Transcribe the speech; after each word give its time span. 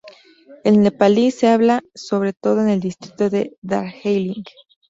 El 0.63 0.81
nepalí 0.81 1.29
se 1.29 1.47
habla 1.49 1.83
sobre 1.93 2.33
todo 2.33 2.61
en 2.61 2.69
el 2.69 2.79
distrito 2.79 3.29
de 3.29 3.55
Darjeeling. 3.61 4.45